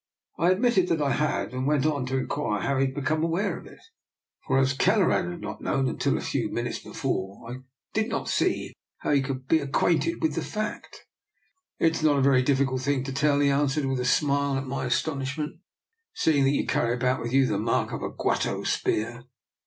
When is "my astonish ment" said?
14.65-15.57